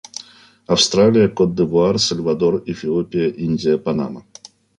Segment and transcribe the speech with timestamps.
[0.67, 4.25] Австралия, Кот-д'Ивуар, Сальвадор, Эфиопия, Индия, Панама.